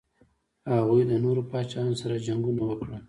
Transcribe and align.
هغوی 0.79 1.01
د 1.07 1.13
نورو 1.23 1.41
پاچاهانو 1.51 1.99
سره 2.01 2.23
جنګونه 2.27 2.61
وکړل. 2.65 2.95